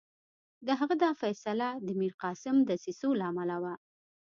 د 0.65 0.69
هغه 0.79 0.95
دا 1.03 1.11
فیصله 1.21 1.69
د 1.87 1.89
میرقاسم 2.01 2.55
دسیسو 2.69 3.09
له 3.19 3.25
امله 3.31 3.57
وه. 3.63 3.73